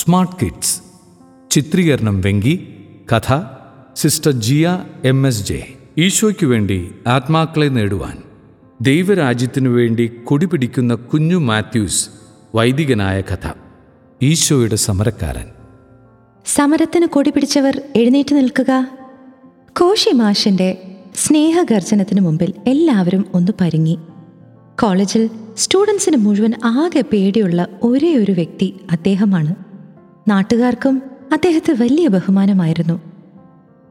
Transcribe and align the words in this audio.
Smart 0.00 0.32
kids. 0.42 0.82
ചിത്രീകരണം 1.50 2.20
വെങ്കി. 2.20 2.84
കഥ 3.12 3.42
sister 3.96 4.32
Jiya 4.32 4.84
M 5.04 5.26
S 5.26 5.46
J. 5.46 5.66
ഈശോയ്ക്കു 5.98 6.46
വേണ്ടി 6.46 6.94
ആത്മാക്കളെ 7.06 7.66
നേടുവാൻ. 7.66 8.18
ദൈവരാജ്യത്തിനു 8.80 9.68
വേണ്ടി 9.68 10.12
കൊടിപിടിക്കുന്ന 10.24 10.94
കുഞ്ഞു 10.94 11.36
മാത്യൂസ് 11.36 12.08
വൈദികനായ 12.54 13.20
കഥ. 13.20 13.52
ഈശോയുടെ 14.22 14.76
സമരക്കാരൻ. 14.76 15.46
സമരത്തിന് 16.46 17.06
കൊടിപിടിച്ചവർ 17.06 17.82
എഴുന്നേറ്റ് 17.96 18.34
നിൽക്കുക. 18.34 18.88
കോശി 19.80 20.10
മാഷിന്റെ 20.10 20.96
സ്നേഹഗർജനത്തിന് 21.14 22.20
മുമ്പിൽ 22.20 22.54
എല്ലാവരും 22.66 23.24
ഒന്ന് 23.34 23.52
പരുങ്ങി. 23.60 23.98
കോളേജിൽ 24.82 25.30
സ്റ്റുഡൻസിന് 25.56 26.16
മുഴുവൻ 26.16 26.54
ആകെ 26.64 27.00
പേടിയുള്ള 27.00 27.66
ഒരേ 27.82 28.16
ഒരു 28.16 28.32
വ്യക്തി 28.32 28.74
അദ്ദേഹമാണ്. 28.90 29.69
നാട്ടുകാർക്കും 30.28 31.02
അദ്ദേഹത്തെ 31.32 31.72
വലിയ 31.72 32.08
ബഹുമാനമായിരുന്നു. 32.08 33.00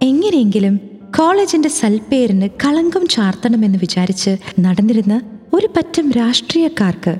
എങ്ങനെയെങ്കിലും 0.02 0.80
കോളേജിന്റെ 1.20 1.70
സൽപ്പേരിന് 1.70 2.50
കളങ്കം 2.66 3.08
ചാർത്തണമെന്ന് 3.08 3.78
വിചാരിച്ച് 3.78 4.38
നടന്നിരുന്ന 4.60 5.22
ഒരു 5.54 5.68
പറ്റം 5.68 6.12
രാഷ്ട്രീയക്കാർക്ക് 6.12 7.16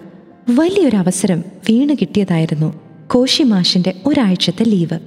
വലിയൊരു 0.50 0.98
അവസരം 0.98 1.44
വീണ് 1.70 1.96
കിട്ടിയതായിരുന്നു 2.02 2.80
കോശിമാഷിന്റെ 3.08 3.94
ഒരാഴ്ചത്തെ 4.06 4.64
ലീവ്. 4.64 5.00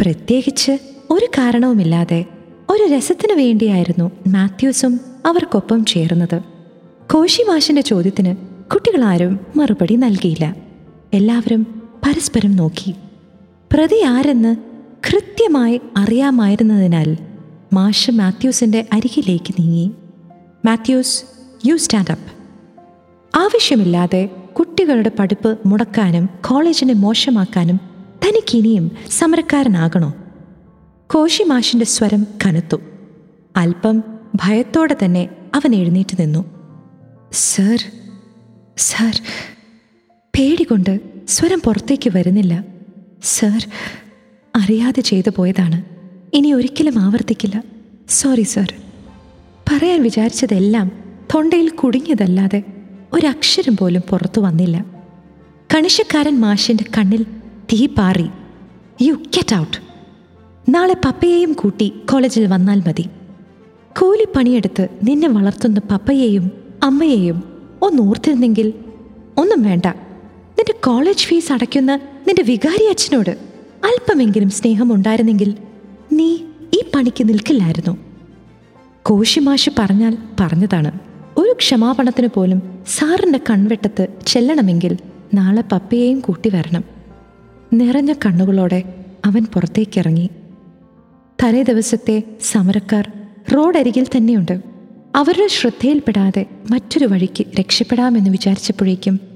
പ്രത്യേകിച്ച് 0.00 0.78
ഒരു 1.10 1.26
കാരണവുമില്ലാതെ 1.38 2.24
ഒരു 2.70 2.94
രസത്തിനു 2.94 3.34
വേണ്ടിയായിരുന്നു 3.34 4.10
മാത്യൂസും 4.28 5.00
അവർക്കൊപ്പം 5.26 5.84
ചേർന്നത്. 5.84 6.40
കോശിമാഷിന്റെ 7.12 7.82
ചോദ്യത്തിന് 7.82 8.36
കുട്ടികളാരും 8.72 9.40
മറുപടി 9.56 9.96
നൽകിയില്ല. 9.96 10.56
എല്ലാവരും 11.12 11.82
പരസ്പരം 12.06 12.56
നോക്കി. 12.56 12.94
പ്രതി 13.74 14.04
ആരെന്ന് 14.04 14.56
കൃത്യമായി 15.08 15.80
അറിയാമായിരുന്നതിനാൽ 15.96 17.18
മാഷ് 17.72 18.10
മാത്യൂസിന്റെ 18.10 18.88
അരികിലേക്ക് 18.92 19.54
നീങ്ങി. 19.60 19.90
മാത്യൂസ് 20.66 21.24
യു 21.66 21.76
സ്റ്റാൻഡ് 21.76 22.12
അപ്പ് 22.12 22.32
ആവശ്യമില്ലാതെ 23.38 24.26
കുട്ടികളുടെ 24.26 25.10
പഠിപ്പ് 25.18 25.58
മുടക്കാനും 25.66 26.28
കോളേജിനെ 26.50 26.94
മോശമാക്കാനും 26.94 27.80
തനിക്കിനിയും 28.26 28.90
സമരക്കാരനാകണോ? 29.10 30.14
കോശി 31.12 31.42
മാഷിന്റെ 31.42 31.86
സ്വരം 31.86 32.26
കനത്തു. 32.46 32.76
അല്പം 33.56 34.04
ഭയത്തോടെ 34.34 34.96
തന്നെ 35.04 35.28
അവൻ 35.54 35.74
എഴുന്നേറ്റ് 35.74 36.16
നിന്നു. 36.20 36.44
Sir 37.32 37.78
sir. 38.76 39.20
പേടികൊണ്ട് 40.38 41.00
സ്വരം 41.28 41.60
പുറത്തേക്ക് 41.60 42.10
വരുന്നില്ല. 42.14 42.64
സർ 43.22 43.66
അറിയാതെ 44.56 45.00
ചെയ്തു 45.00 45.30
പോയതാണ്. 45.36 45.82
ഇനി 46.36 46.52
ഒരിക്കലും 46.52 46.98
ആവർത്തിക്കില്ല. 46.98 47.62
Sorry 48.08 48.42
sir. 48.42 48.72
പറയാൻ 49.72 50.02
വിചാരിച്ചതെല്ലാം 50.02 50.90
തൊണ്ടയിൽ 51.34 51.68
കുടുങ്ങിയതല്ലാതെ 51.68 52.62
ഒരക്ഷരം 53.12 53.76
പോലും 53.76 54.02
പുറത്തു 54.10 54.40
വന്നില്ല. 54.40 54.84
കണിശക്കാരൻ 55.74 56.40
മാഷിന്റെ 56.40 56.84
കണ്ണിൽ 56.98 57.22
തീ 57.72 57.86
പാറി 57.86 58.26
യു 59.02 59.12
ഗെറ്റ് 59.12 59.56
ഔട്ട് 59.56 59.76
നാളെ 60.68 60.94
പപ്പയെയും 61.04 61.52
കൂട്ടി 61.52 61.92
കോളേജിൽ 62.12 62.46
വന്നാൽ 62.46 62.82
മതി. 62.88 63.02
കൂലിപ്പണിയെടുത്ത് 64.00 64.88
നിന്നെ 65.04 65.28
വളർത്തുന്ന 65.28 65.80
പപ്പയെയും 65.90 66.50
അമ്മയെയും 66.82 67.42
ഒന്ന് 67.82 68.02
ഓർത്തിരുന്നെങ്കിൽ 68.02 68.74
ഒന്നും 69.38 69.62
വേണ്ട. 69.62 70.11
നിന്റെ 70.62 70.80
കോളേജ് 70.84 71.24
ഫീസ് 71.24 71.52
അടയ്ക്കുന്ന 71.52 71.96
നിന്റെ 71.96 72.42
വികാരി 72.42 72.84
അച്ഛനോട് 72.84 73.30
അല്പമെങ്കിലും 73.84 74.50
സ്നേഹം 74.50 74.94
ഉണ്ടായിരുന്നെങ്കിൽ 74.94 75.54
നീ 76.12 76.38
ഈ 76.74 76.82
പണിക്ക് 76.94 77.28
നിൽക്കില്ലായിരുന്നു. 77.28 77.96
കോശിമാഷ് 79.02 79.70
പറഞ്ഞാൽ 79.78 80.18
പറഞ്ഞതാണ്. 80.40 80.98
ഒരു 81.36 81.52
ക്ഷമാപണത്തിന് 81.52 82.26
പോലും 82.26 82.78
സാറിന്റെ 82.86 83.40
കൺവെട്ടത്ത് 83.50 84.06
ചെല്ലണമെങ്കിൽ 84.26 84.96
നാളെ 85.34 85.62
പപ്പയെയും 85.72 86.20
കൂട്ടി 86.20 86.48
വരണം. 86.48 86.84
നിറഞ്ഞ 87.72 88.12
കണ്ണുകളോടെ 88.12 88.82
അവൻ 89.24 89.44
പുറത്തേക്കിറങ്ങി. 89.44 90.30
തലേ 91.42 91.62
ദിവസത്തെ 91.62 92.22
സമരക്കാർ 92.42 93.12
റോഡരികിൽ 93.54 94.06
തന്നെയുണ്ട്. 94.16 94.60
അവരുടെ 95.16 95.46
ശ്രദ്ധയിൽപ്പെടാതെ 95.46 96.46
മറ്റൊരു 96.70 97.06
വഴിക്ക് 97.06 97.44
രക്ഷപ്പെടാമെന്ന് 97.60 98.30
വിചാരിച്ചപ്പോഴേക്കും 98.30 99.31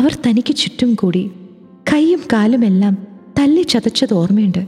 അവർ 0.00 0.18
തനിക്ക് 0.26 0.54
ചുറ്റും 0.54 0.94
കൂടി 0.94 1.30
കൈയും 1.92 2.20
കാലുമെല്ലാം 2.32 3.06
തല്ലി 3.38 3.62
ചതച്ചത് 3.62 4.14
ഓർമ്മയുണ്ട്. 4.14 4.66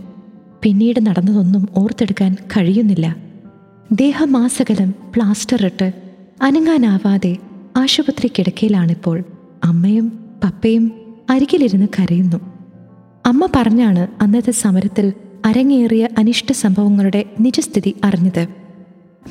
പിന്നീട് 0.62 1.06
നടന്നതൊന്നും 1.06 1.68
ഓർത്തെടുക്കാൻ 1.76 2.34
കഴിയുന്നില്ല. 2.34 3.16
ദേഹമാസകലം 3.92 4.90
പ്ലാസ്റ്റർ 4.90 5.66
ഇട്ട് 5.66 5.92
അനങ്ങാനാവാതെ 6.42 7.36
ആശുപത്രി 7.76 8.30
കിടക്കയിലാണിപ്പോൾ 8.38 9.24
അമ്മയും 9.64 10.12
പപ്പയും 10.44 10.92
അരികിലിരുന്ന് 11.30 11.86
കരയുന്നു. 11.98 12.36
അമ്മ 13.26 13.48
പറഞ്ഞാണ് 13.56 14.06
അന്നത്തെ 14.20 14.50
സമരത്തിൽ 14.50 15.12
അരങ്ങേറിയ 15.44 16.08
അനിഷ്ട 16.18 16.52
സംഭവങ്ങളുടെ 16.52 17.24
നിജസ്ഥിതി 17.40 17.94
അറിഞ്ഞത്. 18.04 18.46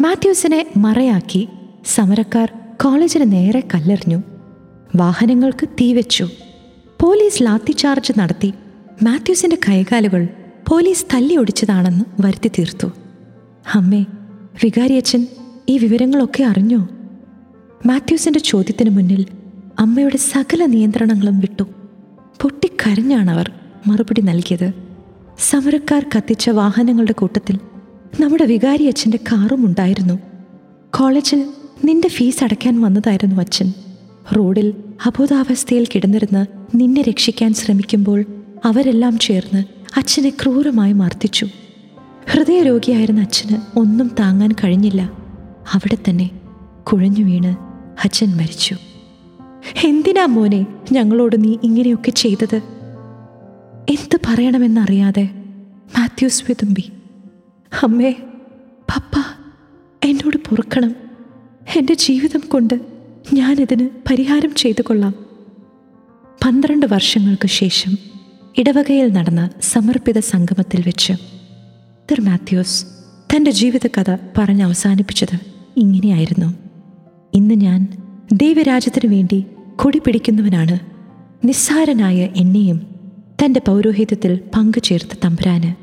മാത്യൂസിനെ 0.02 0.66
മറയാക്കി 0.78 1.48
സമരക്കാർ 1.86 2.52
കോളേജിന് 2.84 3.32
നേരെ 3.32 3.60
കല്ലെറിഞ്ഞു. 3.74 4.31
വാഹനങ്ങൾക്ക് 4.96 5.70
തീവെച്ചു. 5.70 6.30
പോലീസ് 7.02 7.44
ലാത്തിചാർജ് 7.44 8.14
നടത്തി. 8.20 8.54
മാത്യൂസിന്റെ 9.04 9.58
കൈകാലുകൾ 9.70 10.28
പോലീസ് 10.70 11.06
തല്ലി 11.14 11.36
ഒടിച്ചതാണെന്ന് 11.36 12.06
വരുത്തി 12.20 12.48
തീർത്തു. 12.48 12.88
അമ്മേ 13.74 14.02
വികാരിയച്ഛൻ 14.64 15.28
ഈ 15.70 15.78
വിവരങ്ങളൊക്കെ 15.78 16.44
അറിഞ്ഞോ? 16.44 16.88
മാത്യൂസിന്റെ 17.86 18.40
ചോദ്യത്തിന് 18.40 18.90
മുന്നിൽ 18.90 19.26
അമ്മയുടെ 19.80 20.18
സകല 20.18 20.66
നിയന്ത്രണങ്ങളും 20.66 21.40
വിട്ടു. 21.40 21.64
പൊട്ടിക്കരഞ്ഞാണ് 22.42 23.32
അവർ 23.32 23.52
മറുപടി 23.88 24.22
നൽകിയത്. 24.22 24.72
സമരക്കാർ 25.40 26.06
കത്തിച്ച 26.18 26.50
വാഹനങ്ങളുടെ 26.50 27.12
കൂട്ടത്തിൽ 27.12 27.60
നമ്മുടെ 28.20 28.46
വികാരി 28.46 28.84
അച്ഛന്റെ 28.84 29.20
കാറും 29.32 29.66
ഉണ്ടായിരുന്നു. 29.66 30.20
കോളേജിൽ 30.98 31.48
നിന്റെ 31.86 32.08
ഫീസ് 32.08 32.44
അടയ്ക്കാൻ 32.44 32.82
വന്നതായിരുന്നു 32.82 33.36
അച്ഛൻ. 33.36 33.74
റോഡിൽ 34.36 34.74
അബോധാവസ്ഥയിൽ 35.06 35.88
കിടന്നിരുന്ന് 35.96 36.46
നിന്നെ 36.76 37.02
രക്ഷിക്കാൻ 37.02 37.54
ശ്രമിക്കുമ്പോൾ 37.54 38.26
അവരെല്ലാം 38.66 39.20
ചേർന്ന് 39.20 39.64
അച്ഛനെ 39.98 40.30
ക്രൂരമായി 40.30 40.94
മർദ്ദിച്ചു. 40.94 41.48
ഹൃദയരോഗിയായിരുന്ന 42.32 43.22
അച്ഛന് 43.22 43.80
ഒന്നും 43.80 44.12
താങ്ങാൻ 44.20 44.52
കഴിഞ്ഞില്ല. 44.52 45.02
അവിടെ 45.74 45.98
തന്നെ 46.10 46.30
കുഴഞ്ഞു 46.84 47.24
വീണ് 47.24 47.56
അച്ഛൻ 48.04 48.38
മരിച്ചു. 48.38 48.76
എന്തിനാ 49.84 50.26
മോനെ 50.26 50.66
ഞങ്ങളോട് 50.92 51.44
നീ 51.44 51.58
ഇങ്ങനെയൊക്കെ 51.64 52.12
ചെയ്തത്? 52.12 52.56
എന്ത് 53.90 54.20
പറയണമെന്നറിയാതെ 54.28 55.30
മാത്യൂസ് 55.98 56.44
വിതുമ്പി. 56.50 56.92
അമ്മേ 57.84 58.12
പപ്പ 58.64 59.14
എന്നോട് 60.06 60.38
പൊറുക്കണം. 60.38 60.96
എന്റെ 61.76 61.94
ജീവിതം 61.94 62.42
കൊണ്ട് 62.48 63.01
ഞാനിതിന് 63.34 63.90
പരിഹാരം 64.12 64.56
ചെയ്തു 64.56 64.82
കൊള്ളാം. 64.82 65.14
പന്ത്രണ്ട് 66.46 66.86
വർഷങ്ങൾക്ക് 66.86 67.48
ശേഷം 67.48 67.98
ഇടവകയിൽ 68.58 69.14
നടന്ന 69.14 69.50
സമർപ്പിത 69.62 70.20
സംഗമത്തിൽ 70.20 70.84
വെച്ച്. 70.86 71.14
ദർ 72.12 72.22
മാത്യൂസ് 72.22 72.86
തന്റെ 73.36 73.52
ജീവിതകഥ 73.52 74.18
പറഞ്ഞ് 74.38 74.64
അവസാനിപ്പിച്ചത് 74.64 75.40
ഇങ്ങനെയായിരുന്നു. 75.78 76.54
ഇന്ന് 77.34 77.56
ഞാൻ 77.56 77.88
ദൈവരാജ്യത്തിനു 78.34 79.14
വേണ്ടി 79.14 79.46
കൊടി 79.76 80.00
പിടിക്കുന്നവനാണ്. 80.00 80.80
നിസ്സാരനായ 81.48 82.30
എന്നെയും 82.36 82.96
തന്റെ 83.46 83.62
പൗരോഹിത്യത്തിൽ 83.68 84.40
പങ്കുചേർത്ത 84.56 85.20
തമ്പുരാന് 85.26 85.76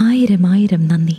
ആയിരം 0.00 0.46
ആയിരം 0.46 0.88
നന്ദി. 0.88 1.16